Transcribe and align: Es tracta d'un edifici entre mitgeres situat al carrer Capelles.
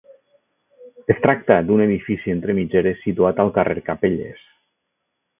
Es 1.15 1.19
tracta 1.25 1.57
d'un 1.67 1.83
edifici 1.83 2.33
entre 2.35 2.55
mitgeres 2.59 3.03
situat 3.07 3.41
al 3.43 3.53
carrer 3.59 3.83
Capelles. 3.91 4.41